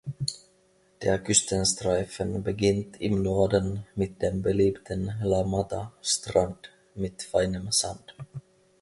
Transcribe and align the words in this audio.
Der 1.03 1.19
Küstenstreifen 1.19 2.41
beginnt 2.41 2.99
im 2.99 3.21
Norden 3.21 3.85
mit 3.93 4.19
dem 4.23 4.41
beliebten 4.41 5.13
"La 5.21 5.43
Mata"-Strand, 5.43 6.71
mit 6.95 7.21
feinem 7.21 7.71
Sand. 7.71 8.15